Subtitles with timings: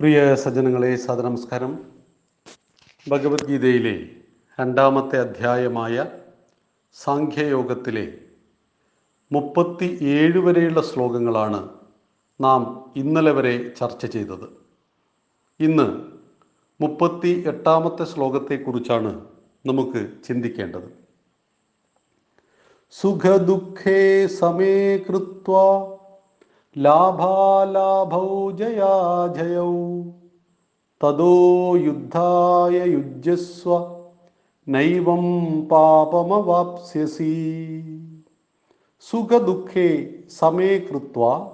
[0.00, 1.72] പ്രിയ സജ്ജനങ്ങളെ സദനമസ്കാരം
[3.06, 3.94] ഭഗവത്ഗീതയിലെ
[4.58, 5.94] രണ്ടാമത്തെ അധ്യായമായ
[6.92, 8.04] സാഖ്യയോഗത്തിലെ
[9.32, 11.60] മുപ്പത്തി ഏഴ് വരെയുള്ള ശ്ലോകങ്ങളാണ്
[12.40, 12.62] നാം
[12.96, 14.46] ഇന്നലെ വരെ ചർച്ച ചെയ്തത്.
[15.60, 15.88] ഇന്ന്
[16.80, 19.12] മുപ്പത്തി എട്ടാമത്തെ ശ്ലോകത്തെക്കുറിച്ചാണ്
[19.66, 20.88] നമുക്ക് ചിന്തിക്കേണ്ടത്.
[22.90, 25.56] സുഖദുഃഖേ സമേ കൃത്വ
[26.78, 30.02] ലാഭാലാഭൗ ജയാജയൗ.
[31.04, 33.96] തദോ യുദ്ധായ യുജ്യസ്വ
[34.68, 37.32] നൈവം പാപമവാപ്സ്യസി.
[39.10, 41.50] സുഖദുഃഖേ സമേ കൃത്വ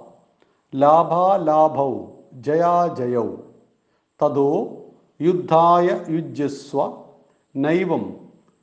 [0.75, 1.93] ലാഭാലാഭൗ
[2.33, 3.27] ജയാജയൗ.
[4.23, 4.67] തദോ
[5.21, 6.93] യുദ്ധായ യുജ്യസ്വ
[7.55, 8.15] നൈവം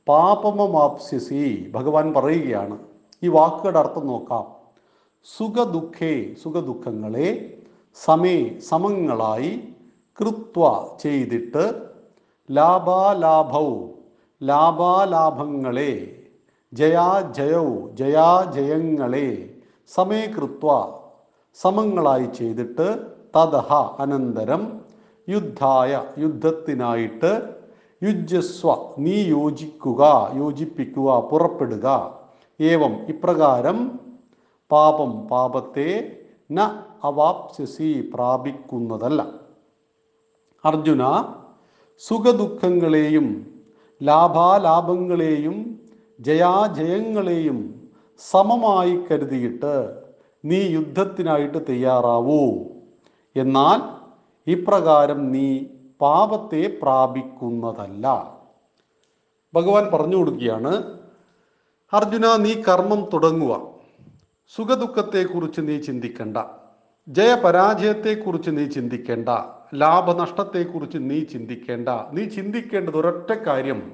[0.07, 1.71] പാപമവാപ്സ്യസി.
[1.71, 2.77] ഭഗവാൻ പറയുകയാണ്.
[3.23, 4.62] ഈ വാക്കുകളുടെ അർത്ഥം നോക്കാം.
[5.27, 7.29] സുഖദുഃഖേ സുഖദുഃഖങ്ങളെ
[7.97, 8.37] സമേ
[8.69, 9.51] സമങ്ങളായി
[10.19, 10.65] കൃത്വ
[11.03, 11.63] ചെയ്തിട്ട്
[12.49, 13.69] ലാഭാലാഭൗ
[14.41, 15.93] ലാഭാലാഭങ്ങളെ
[16.73, 17.69] ജയാജയൗ
[18.01, 19.29] ജയാജയങ്ങളെ
[19.95, 20.75] സമേ കൃത്വ
[21.63, 22.87] സമങ്ങളായി ചെയ്തിട്ട്
[23.37, 23.71] തതഹ
[24.03, 24.63] അനന്തരം
[25.27, 25.91] യുദ്ധായ
[26.23, 27.33] യുദ്ധത്തിനായിട്ട്
[28.01, 28.71] യുജസ്വ
[29.05, 30.01] നീ യോജിക്കുക
[30.43, 31.87] യോജിപ്പിക്കുക പുറപ്പെടുക.
[32.59, 33.77] ഏവം ഇപ്രകാരം
[34.71, 36.17] പാപം പാപത്തെ
[36.51, 36.59] ന
[37.03, 39.21] അവാപ്സ്യസി പ്രാപിക്കുന്നതല്ല.
[40.65, 41.03] അർജുന
[41.97, 43.57] സുഖദുഃഖങ്ങളെയും
[44.01, 45.79] ലാഭാലാഭങ്ങളെയും
[46.19, 50.01] ജയാജയങ്ങളെയും സമമായി കരുതിയിട്ട്
[50.45, 52.41] നീ യുദ്ധത്തിനായിട്ട് തയ്യാറാവൂ.
[53.35, 53.81] എന്നാൽ
[54.47, 55.59] ഇപ്രകാരം നീ
[56.01, 58.33] പാപത്തെ പ്രാപിക്കുന്നതല്ല.
[59.53, 60.73] ഭഗവാൻ പറഞ്ഞു കൊടുക്കുകയാണ്
[61.93, 63.72] അർജുന നീ കർമ്മം തുടങ്ങുക.
[64.47, 66.37] സുഖദുഃഖത്തെക്കുറിച്ച് നീ ചിന്തിക്കണ്ട.
[67.07, 69.29] ജയപരാജയത്തെക്കുറിച്ച് നീ ചിന്തിക്കേണ്ട.
[69.73, 71.89] ലാഭനഷ്ടത്തെക്കുറിച്ച് നീ ചിന്തിക്കേണ്ട.
[72.13, 73.91] നീ ചിന്തിക്കേണ്ടത് ഒരൊറ്റ കാര്യം.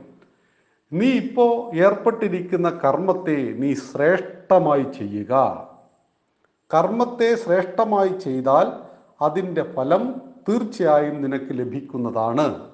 [0.94, 5.68] നീ ഇപ്പോൾ ഏർപ്പെട്ടിരിക്കുന്ന കർമ്മത്തെ നീ ശ്രേഷ്ഠമായി ചെയ്യുക.
[6.74, 8.68] കർമ്മത്തെ ശ്രേഷ്ഠമായി ചെയ്താൽ
[9.22, 12.70] അതിന്റെ ഫലം തീർച്ചയായും നിനക്ക് ലഭിക്കുന്നതാണ്.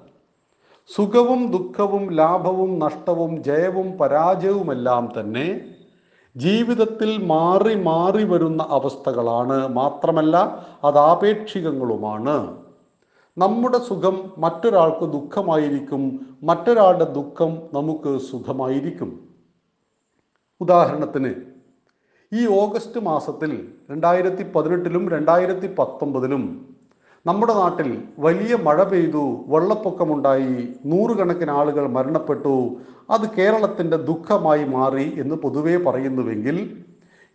[0.96, 5.75] സുഖവും ദുഃഖവും ലാഭവും നഷ്ടവും ജയവും പരാജയവുമെല്ലാം തന്നെ
[6.36, 10.36] ജീവിതത്തിൽ മാറി മാറി വരുന്ന അവസ്ഥകളാണ് മാത്രമല്ല
[10.84, 12.36] അത് ആപേക്ഷികങ്ങളുമാണ്.
[13.38, 16.02] നമ്മുടെ സുഖം മറ്റൊരാൾക്ക് ദുഃഖമായിരിക്കും
[16.42, 19.10] മറ്റൊരാളുടെ ദുഃഖം നമുക്ക് സുഖമായിരിക്കും.
[20.60, 21.32] ഉദാഹരണത്തിന്
[22.32, 23.50] ഈ ഓഗസ്റ്റ് മാസത്തിൽ
[23.90, 26.75] രണ്ടായിരത്തി പതിനെട്ടിലും രണ്ടായിരത്തി പത്തൊമ്പതിലും
[27.26, 32.76] നമ്മുടെ നാട്ടിൽ വലിയ മഴ പെയ്തു വെള്ളപ്പൊക്കമുണ്ടായി നൂറുകണക്കിന് ആളുകൾ മരണപ്പെട്ടു.
[33.10, 36.84] അത് കേരളത്തിന്റെ ദുഃഖമായി മാറി എന്ന് പൊതുവെ പറയുന്നുവെങ്കിൽ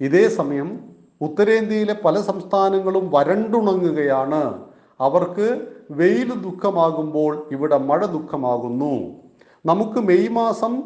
[0.02, 0.80] ഇതേ സമയം
[1.22, 4.60] ഉത്തരേന്ത്യയിലെ പല സംസ്ഥാനങ്ങളും വരണ്ടുണങ്ങുകയാണ്.
[5.00, 8.94] അവർക്ക് വെയിൽ ദുഃഖമാകുമ്പോൾ ഇവിടെ മഴ ദുഃഖമാകുന്നു.
[9.66, 10.84] നമുക്ക് മെയ് മാസം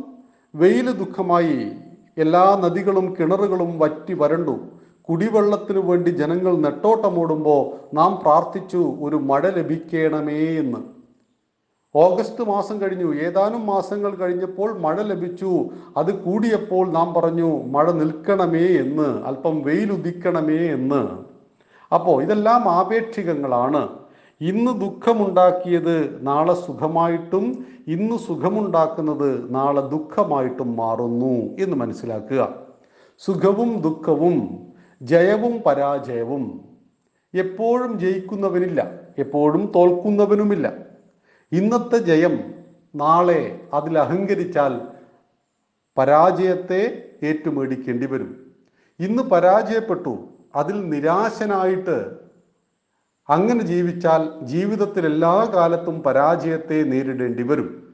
[0.55, 1.71] വെയിൽ ദുഃഖമായി.
[2.17, 4.74] എല്ലാ നദികളും കിണറുകളും വറ്റി വരണ്ടു.
[5.09, 10.77] കുടിവെള്ളത്തിനു വേണ്ടി ജനങ്ങൾ നെട്ടോട്ടമോടുമ്പോൾ നാം പ്രാർത്ഥിച്ചു ഒരു മഴ ലഭിക്കണമേ എന്ന്.
[11.95, 13.15] ഓഗസ്റ്റ് മാസം കഴിഞ്ഞു.
[13.15, 15.69] ഏതാനും മാസങ്ങൾ കഴിഞ്ഞപ്പോൾ മഴ ലഭിച്ചു.
[15.97, 21.07] അത് കൂടിയപ്പോൾ നാം പറഞ്ഞു മഴ നിൽക്കണമേ എന്ന് അല്പം വെയിലുദിക്കണമേ എന്ന്.
[21.93, 23.89] അപ്പോൾ ഇതെല്ലാം ആപേക്ഷികങ്ങളാണ്.
[24.41, 32.55] ഇന്ന് ദുഃഖമുണ്ടാക്കിയത് നാളെ സുഖമായിട്ടും ഇന്ന് സുഖമുണ്ടാക്കുന്നത് നാളെ ദുഃഖമായിട്ടും മാറുന്നു എന്ന് മനസ്സിലാക്കുക.
[33.19, 34.65] സുഖവും ദുഃഖവും
[35.01, 36.61] ജയവും പരാജയവും
[37.33, 40.73] എപ്പോഴും ജയിക്കുന്നവനില്ല എപ്പോഴും തോൽക്കുന്നവനുമില്ല.
[41.51, 42.53] ഇന്നത്തെ ജയം
[42.95, 44.81] നാളെ അതിൽ അഹങ്കരിച്ചാൽ
[45.97, 48.53] പരാജയത്തെ ഏറ്റുമേടിക്കേണ്ടി വരും.
[48.99, 52.25] ഇന്ന് പരാജയപ്പെട്ടു അതിൽ നിരാശനായിട്ട്
[53.29, 57.93] അങ്ങനെ ജീവിച്ചാൽ ജീവിതത്തിൽ എല്ലാ കാലത്തും പരാജയത്തെ നേരിടേണ്ടി വരും.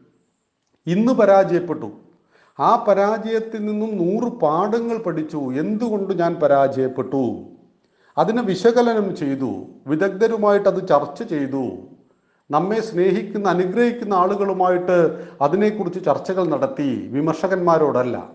[0.88, 1.92] ഇന്ന് പരാജയപ്പെട്ടു
[2.60, 5.38] ആ പരാജയത്തിൽ നിന്നും നൂറ് പാഠങ്ങൾ പഠിച്ചു.
[5.38, 7.40] എന്തുകൊണ്ട് ഞാൻ പരാജയപ്പെട്ടു?
[8.18, 9.64] അതിനെ വിശകലനം ചെയ്തു.
[9.88, 11.72] വിദഗ്ധരുമായിട്ട് അത് ചർച്ച ചെയ്തു.
[12.52, 17.08] നമ്മെ സ്നേഹിക്കുന്ന അനുഗ്രഹിക്കുന്ന ആളുകളുമായിട്ട് അതിനെക്കുറിച്ച് ചർച്ചകൾ നടത്തി.
[17.08, 18.30] വിമർശകന്മാരോടല്ല.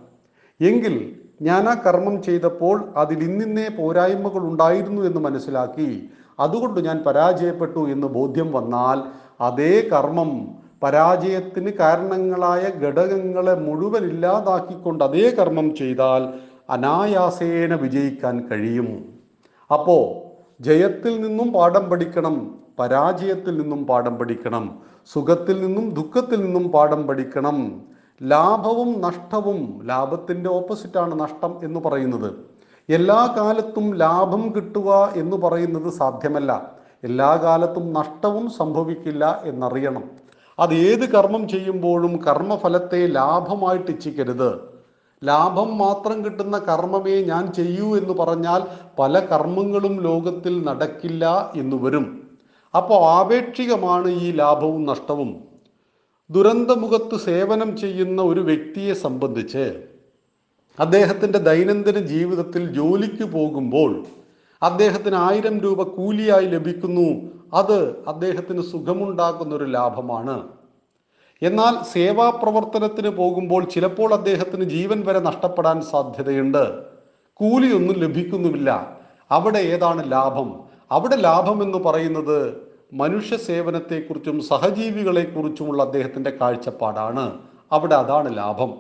[0.61, 6.11] എങ്കിൽ ഞാൻ ആ കർമ്മം ചെയ്തപ്പോൾ അതിൽ ഇന്നിന്നേ പോരായ്മകൾ ഉണ്ടായിരുന്നു എന്ന് മനസ്സിലാക്കി.
[6.41, 9.03] അതുകൊണ്ട് ഞാൻ പരാജയപ്പെട്ടു എന്ന് ബോധ്യം വന്നാൽ
[9.41, 16.33] അതേ കർമ്മം പരാജയത്തിന് കാരണങ്ങളായ ഘടകങ്ങളെ മുഴുവൻ ഇല്ലാതാക്കിക്കൊണ്ട് അതേ കർമ്മം ചെയ്താൽ
[16.71, 19.05] അനായാസേന വിജയിക്കാൻ കഴിയും.
[19.73, 20.05] അപ്പോൾ
[20.63, 24.79] ജയത്തിൽ നിന്നും പാഠം പഠിക്കണം പരാജയത്തിൽ നിന്നും പാഠം പഠിക്കണം
[25.13, 27.83] സുഖത്തിൽ നിന്നും ദുഃഖത്തിൽ നിന്നും പാഠം പഠിക്കണം.
[28.23, 32.35] ലാഭവും നഷ്ടവും ലാഭത്തിന്റെ ഓപ്പോസിറ്റാണ് നഷ്ടം എന്ന് പറയുന്നത്.
[32.89, 36.71] എല്ലാ കാലത്തും ലാഭം കിട്ടുക എന്ന് പറയുന്നത് സാധ്യമല്ല.
[37.05, 40.26] എല്ലാ കാലത്തും നഷ്ടവും സംഭവിക്കില്ല എന്നറിയണം.
[40.59, 44.77] അത് ഏത് കർമ്മം ചെയ്യുമ്പോഴും കർമ്മഫലത്തെ ലാഭമായിട്ട് ഇച്ഛിക്കരുത്.
[45.25, 48.63] ലാഭം മാത്രം കിട്ടുന്ന കർമ്മമേ ഞാൻ ചെയ്യൂ എന്ന് പറഞ്ഞാൽ
[48.99, 52.23] പല കർമ്മങ്ങളും ലോകത്തിൽ നടക്കില്ല എന്ന് വരും.
[52.77, 55.37] അപ്പോൾ ആപേക്ഷികമാണ് ഈ ലാഭവും നഷ്ടവും.
[56.31, 59.83] ദുരന്തമുഖത്ത് സേവനം ചെയ്യുന്ന ഒരു വ്യക്തിയെ സംബന്ധിച്ച്
[60.81, 64.05] അദ്ദേഹത്തിന്റെ ദൈനംദിന ജീവിതത്തിൽ ജോലിക്ക് പോകുമ്പോൾ
[64.63, 67.36] അദ്ദേഹത്തിന് ആയിരം രൂപ കൂലിയായി ലഭിക്കുന്നു.
[67.55, 70.49] അത് അദ്ദേഹത്തിന് സുഖമുണ്ടാക്കുന്ന ഒരു ലാഭമാണ്.
[71.43, 76.85] എന്നാൽ സേവാ പ്രവർത്തനത്തിന് പോകുമ്പോൾ ചിലപ്പോൾ അദ്ദേഹത്തിന് ജീവൻ വരെ നഷ്ടപ്പെടാൻ സാധ്യതയുണ്ട്.
[77.35, 78.97] കൂലിയൊന്നും ലഭിക്കുന്നുമില്ല.
[79.31, 80.61] അവിടെ ഏതാണ് ലാഭം?
[80.91, 87.39] അവിടെ ലാഭം എന്ന് പറയുന്നത് മനുഷ്യ സേവനത്തെക്കുറിച്ചും സഹജീവികളെക്കുറിച്ചുമുള്ള അദ്ദേഹത്തിന്റെ കാഴ്ചപ്പാടാണ്.
[87.73, 88.75] അവിടെ അതാണ് ലാഭം.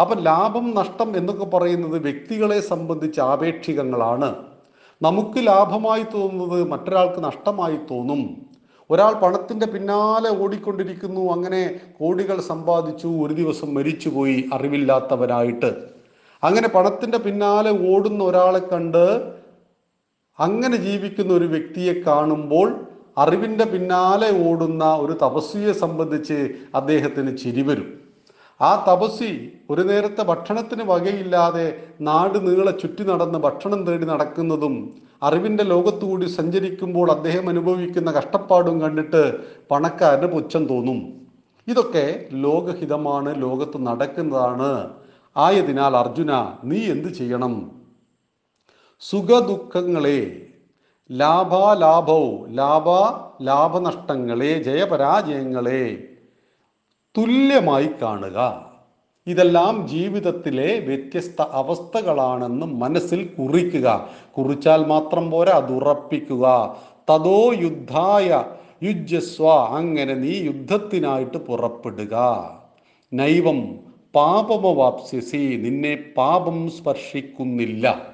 [0.00, 4.51] അപ്പം ലാഭം നഷ്ടം എന്നൊക്കെ പറയുന്നത് വ്യക്തികളെ സംബന്ധിച്ച് ആപേക്ഷികങ്ങളാണ്.
[5.02, 8.46] നമുക്ക് ലാഭമായി തോന്നുന്നത് മറ്റൊരാൾക്ക് നഷ്ടമായി തോന്നും.
[8.90, 11.32] ഒരാൾ പണത്തിന്റെ പിന്നാലെ ഓടിക്കൊണ്ടിരിക്കുന്നു.
[11.32, 15.74] അങ്ങനെ കോടികൾ സമ്പാദിച്ചു ഒരു ദിവസം മരിച്ചുപോയി അറിവില്ലാത്തവരായിട്ട്.
[16.44, 19.32] അങ്ങനെ പണത്തിന്റെ പിന്നാലെ ഓടുന്ന ഒരാളെ കണ്ട്
[20.38, 22.86] അങ്ങനെ ജീവിക്കുന്ന ഒരു വ്യക്തിയെ കാണുമ്പോൾ
[23.18, 28.01] അറിവിന്റെ പിന്നാലെ ഓടുന്ന ഒരു തപസ്വിയെ സംബന്ധിച്ച് അദ്ദേഹത്തിന് ചിരി വരും.
[28.62, 29.32] ആ തപസ്വി
[29.70, 31.64] ഒരു നേരത്തെ ഭക്ഷണത്തിന് വകയില്ലാതെ
[32.00, 34.74] നാട് നീളെ ചുറ്റി നടന്ന് ഭക്ഷണം തേടി നടക്കുന്നതും
[35.22, 39.22] അറിവിന്റെ ലോകത്തുകൂടി സഞ്ചരിക്കുമ്പോൾ അദ്ദേഹം അനുഭവിക്കുന്ന കഷ്ടപ്പാടും കണ്ടിട്ട്
[39.70, 41.00] പണക്കാരന് പുച്ഛം തോന്നും.
[41.68, 44.72] ഇതൊക്കെ ലോകഹിതമാണ് ലോകത്ത് നടക്കുന്നതാണ്.
[45.36, 46.32] ആയതിനാൽ അർജുന
[46.64, 47.54] നീ എന്ത് ചെയ്യണം?
[49.02, 50.20] സുഖദുഃഖങ്ങളെ
[51.10, 52.88] ലാഭാലാഭവും ലാഭ
[53.42, 55.84] ലാഭനഷ്ടങ്ങളെ ജയപരാജയങ്ങളെ
[57.18, 58.66] തുല്യമായി കാണുക.
[59.26, 64.08] ഇതെല്ലാം ജീവിതത്തിലെ വ്യത്യസ്ത അവസ്ഥകളാണെന്ന് മനസ്സിൽ കുറിക്കുക.
[64.38, 66.76] കുറിച്ചാൽ മാത്രം പോരാ അത് ഉറപ്പിക്കുക.
[67.10, 68.44] തതോ യുദ്ധായ
[68.82, 72.14] യുജസ്വ അങ്ങനെ നീ യുദ്ധത്തിനായിട്ട് പുറപ്പെടുക.
[73.14, 73.78] നൈവം
[74.14, 78.06] പാപമവാപ്സ്യസി നിന്നെ പാപം സ്പർശിക്കുന്നില്ല.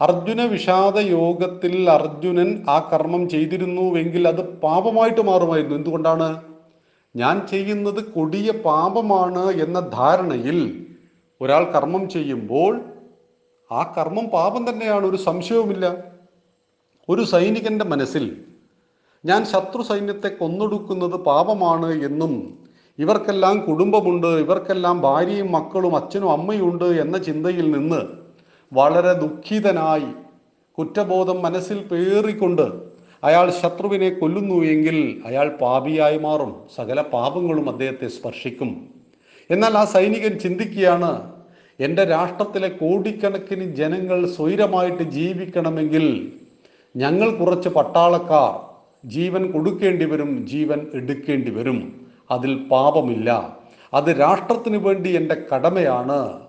[0.00, 5.76] അർജുന വിഷാദ യോഗത്തിൽ അർജുനൻ ആ കർമ്മം ചെയ്തിരുന്നുവെങ്കിൽ അത് പാപമായിട്ട് മാറുമായിരുന്നു.
[5.76, 6.47] എന്തുകൊണ്ടാണ്?
[7.14, 10.86] ഞാൻ ചെയ്യുന്നത് കൊടിയ പാപമാണ് എന്ന ധാരണയിൽ
[11.40, 12.80] ഒരാൾ കർമ്മം ചെയ്യുമ്പോൾ
[13.70, 15.96] ആ കർമ്മം പാപം തന്നെയാണ് ഒരു സംശയവുമില്ല.
[17.08, 18.36] ഒരു സൈനികന്റെ മനസ്സിൽ
[19.24, 22.58] ഞാൻ ശത്രു സൈന്യത്തെ കൊന്നൊടുക്കുന്നത് പാപമാണ് എന്നും
[22.98, 28.00] ഇവർക്കെല്ലാം കുടുംബമുണ്ട് ഇവർക്കെല്ലാം ഭാര്യയും മക്കളും അച്ഛനും അമ്മയുണ്ട് എന്ന ചിന്തയിൽ നിന്ന്
[28.72, 30.14] വളരെ ദുഃഖിതനായി
[30.78, 32.87] കുറ്റബോധം മനസ്സിൽ പേറിക്കൊണ്ട്
[33.24, 36.56] അയാൾ ശത്രുവിനെ കൊല്ലുന്നു എങ്കിൽ അയാൾ പാപിയായി മാറും.
[36.76, 38.88] സകല പാപങ്ങളും അദ്ദേഹത്തെ സ്പർശിക്കും.
[39.50, 41.32] എന്നാൽ ആ സൈനികൻ ചിന്തിക്കുകയാണ്
[41.80, 46.32] എന്റെ രാഷ്ട്രത്തിലെ കോടിക്കണക്കിന് ജനങ്ങൾ സ്വൈരമായിട്ട് ജീവിക്കണമെങ്കിൽ
[46.96, 48.68] ഞങ്ങൾ കുറച്ച് പട്ടാളക്കാർ
[49.08, 52.06] ജീവൻ കൊടുക്കേണ്ടി വരും ജീവൻ എടുക്കേണ്ടി വരും.
[52.30, 53.58] അതിൽ പാപമില്ല.
[53.94, 56.40] അത് രാഷ്ട്രത്തിന് വേണ്ടി എന്റെ കടമയാണ്.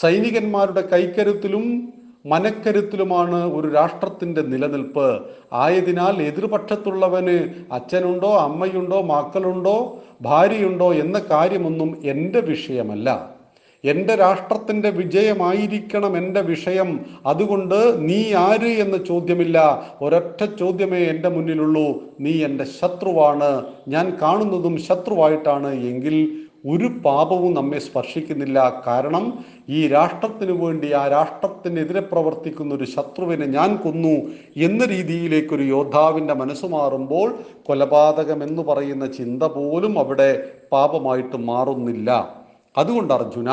[0.00, 1.92] സൈനികന്മാരുടെ കൈക്കരുത്തിലും
[2.26, 5.22] മനക്കരുത്തിലുമാണ് ഒരു രാഷ്ട്രത്തിന്റെ നിലനിൽപ്പ്.
[5.52, 13.36] ആയതിനാൽ എതിർപക്ഷത്തുള്ളവന് അച്ഛനുണ്ടോ അമ്മയുണ്ടോ മക്കളുണ്ടോ ഭാര്യയുണ്ടോ എന്ന കാര്യമൊന്നും എന്റെ വിഷയമല്ല.
[13.84, 17.00] എന്റെ രാഷ്ട്രത്തിന്റെ വിജയമായിരിക്കണം എന്റെ വിഷയം.
[17.26, 19.58] അതുകൊണ്ട് നീ ആര് എന്ന ചോദ്യമില്ല.
[20.02, 22.02] ഒരൊറ്റ ചോദ്യമേ എന്റെ മുന്നിലുള്ളൂ.
[22.20, 23.64] നീ എന്റെ ശത്രുവാണ്.
[23.88, 28.82] ഞാൻ കാണുന്നതും ശത്രുവായിട്ടാണ് എങ്കിൽ ഒരു പാപവും നമ്മെ സ്പർശിക്കുന്നില്ല.
[28.86, 34.14] കാരണം ഈ രാഷ്ട്രത്തിന് വേണ്ടി ആ രാഷ്ട്രത്തിനെതിരെ പ്രവർത്തിക്കുന്ന ഒരു ശത്രുവിനെ ഞാൻ കൊന്നു
[34.56, 42.36] എന്ന രീതിയിലേക്ക് ഒരു യോദ്ധാവിന്റെ മനസ്സ് മാറുമ്പോൾ കൊലപാതകം എന്ന് പറയുന്ന ചിന്ത പോലും അവിടെ പാപമായിട്ട് മാറുന്നില്ല.
[42.78, 43.50] അതുകൊണ്ട് അർജുന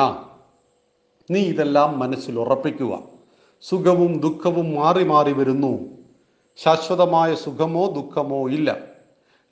[1.32, 3.00] നീ ഇതെല്ലാം മനസ്സിൽ ഉറപ്പിക്കുക.
[3.62, 5.79] സുഖവും ദുഃഖവും മാറി മാറി വരുന്നു.
[6.55, 8.77] ശാശ്വതമായ സുഖമോ ദുഃഖമോ ഇല്ല.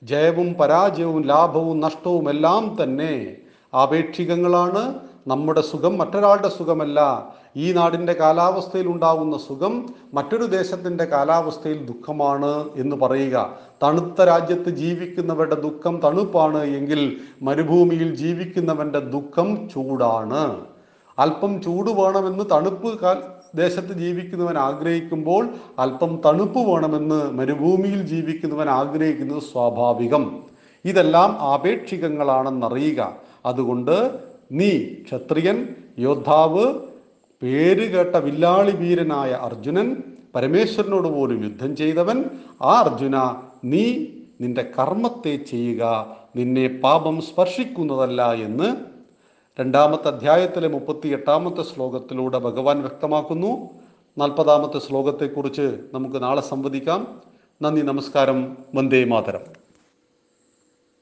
[0.02, 3.36] ജയവും പരാജയവും ലാഭവും നഷ്ടവും എല്ലാം തന്നെ
[3.74, 4.94] ആപേക്ഷികങ്ങളാണ്
[5.26, 5.98] നമ്മുടെ സുഖം.
[5.98, 7.26] മറ്റൊരാളുടെ സുഖമല്ല.
[7.56, 13.58] ഈ നാടിന്റെ കാലാവസ്ഥയിൽ ഉണ്ടാകുന്ന സുഖം മറ്റൊരു ദേശത്തിന്റെ കാലാവസ്ഥയിൽ ദുഃഖമാണ് എന്ന് പറയുക.
[13.82, 20.66] തണുത്ത രാജ്യത്ത് ജീവിക്കുന്നവരുടെ ദുഃഖം തണുപ്പാണ് എങ്കിൽ മരുഭൂമിയിൽ ജീവിക്കുന്നവന്റെ ദുഃഖം ചൂടാണ്.
[21.18, 22.98] അല്പം ചൂട് വേണമെന്ന് തണുപ്പ്
[23.56, 25.48] ദേശത്ത് ജീവിക്കുന്നവൻ ആഗ്രഹിക്കുമ്പോൾ
[25.78, 30.40] അല്പം തണുപ്പ് വേണമെന്ന് മരുഭൂമിയിൽ ജീവിക്കുന്നവൻ ആഗ്രഹിക്കുന്നത് സ്വാഭാവികം.
[30.84, 33.31] ഇതെല്ലാം ആപേക്ഷികങ്ങളാണെന്നറിയുക.
[33.46, 34.20] അതുകൊണ്ട്
[34.52, 35.68] നീ ക്ഷത്രിയൻ
[35.98, 36.74] യോദ്ധാവ്
[37.42, 39.96] പേര് കേട്ട വില്ലാളി വീരനായ അർജുനൻ
[40.34, 42.24] പരമേശ്വരനോട് പോലും യുദ്ധം ചെയ്തവൻ
[42.62, 44.06] ആ അർജുന നീ
[44.40, 48.92] നിന്റെ കർമ്മത്തെ ചെയ്യുക നിന്നെ പാപം സ്പർശിക്കുന്നതല്ല എന്ന്
[49.60, 53.70] രണ്ടാമത്തെ അധ്യായത്തിലെ മുപ്പത്തി എട്ടാമത്തെ ശ്ലോകത്തിലൂടെ ഭഗവാൻ വ്യക്തമാക്കുന്നു.
[54.18, 57.20] നാൽപ്പതാമത്തെ ശ്ലോകത്തെക്കുറിച്ച് നമുക്ക് നാളെ സംവദിക്കാം.
[57.62, 58.56] നന്ദി നമസ്കാരം.
[58.74, 59.61] വന്ദേ മാതരം.